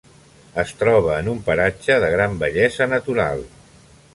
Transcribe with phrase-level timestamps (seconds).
[0.61, 3.45] Es troba en un paratge de gran bellesa natural.